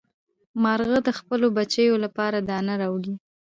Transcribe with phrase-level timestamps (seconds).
[0.63, 3.13] مارغه د خپلو بچیو لپاره دانه راوړي.